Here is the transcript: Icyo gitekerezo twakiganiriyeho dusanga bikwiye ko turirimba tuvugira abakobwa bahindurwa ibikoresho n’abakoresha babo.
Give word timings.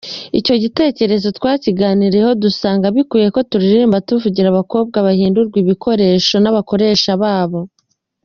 Icyo 0.39 0.55
gitekerezo 0.63 1.27
twakiganiriyeho 1.37 2.31
dusanga 2.43 2.85
bikwiye 2.95 3.27
ko 3.35 3.39
turirimba 3.49 4.03
tuvugira 4.07 4.47
abakobwa 4.49 4.97
bahindurwa 5.07 5.57
ibikoresho 5.63 6.35
n’abakoresha 6.39 7.11
babo. 7.23 7.61